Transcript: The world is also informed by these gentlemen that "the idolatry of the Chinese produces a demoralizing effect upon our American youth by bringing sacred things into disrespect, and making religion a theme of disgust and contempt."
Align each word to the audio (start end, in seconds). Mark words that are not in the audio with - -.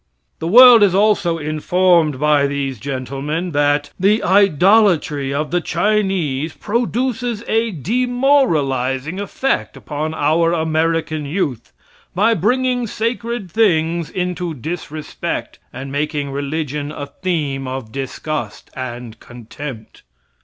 The 0.39 0.47
world 0.47 0.81
is 0.81 0.95
also 0.95 1.37
informed 1.37 2.19
by 2.19 2.47
these 2.47 2.79
gentlemen 2.79 3.51
that 3.51 3.91
"the 3.99 4.23
idolatry 4.23 5.31
of 5.31 5.51
the 5.51 5.61
Chinese 5.61 6.53
produces 6.55 7.43
a 7.47 7.69
demoralizing 7.69 9.19
effect 9.19 9.77
upon 9.77 10.15
our 10.15 10.53
American 10.53 11.27
youth 11.27 11.71
by 12.15 12.33
bringing 12.33 12.87
sacred 12.87 13.51
things 13.51 14.09
into 14.09 14.55
disrespect, 14.55 15.59
and 15.71 15.91
making 15.91 16.31
religion 16.31 16.91
a 16.91 17.05
theme 17.05 17.67
of 17.67 17.91
disgust 17.91 18.71
and 18.75 19.19
contempt." 19.19 20.01